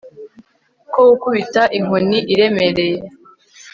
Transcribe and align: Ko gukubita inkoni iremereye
Ko 0.93 0.99
gukubita 1.09 1.61
inkoni 1.77 2.17
iremereye 2.33 2.99